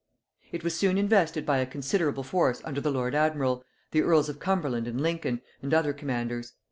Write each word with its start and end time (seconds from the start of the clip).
It 0.51 0.63
was 0.63 0.75
soon 0.75 0.97
invested 0.97 1.45
by 1.45 1.59
a 1.59 1.65
considerable 1.67 2.23
force 2.23 2.59
under 2.65 2.81
the 2.81 2.89
lord 2.89 3.13
admiral, 3.13 3.63
the 3.91 4.01
earls 4.01 4.29
of 4.29 4.39
Cumberland 4.39 4.87
and 4.87 4.99
Lincoln, 4.99 5.41
and 5.61 5.75
other 5.75 5.93
commanders. 5.93 6.53